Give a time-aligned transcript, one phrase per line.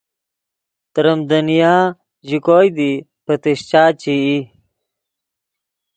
[0.93, 1.75] تریم دنیا
[2.27, 2.91] ژے کوئے دی
[3.25, 4.37] پتیشچا چے ای